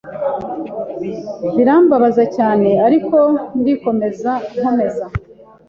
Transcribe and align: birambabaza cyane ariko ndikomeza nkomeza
birambabaza 1.55 2.23
cyane 2.35 2.69
ariko 2.87 3.17
ndikomeza 3.59 4.31
nkomeza 4.57 5.05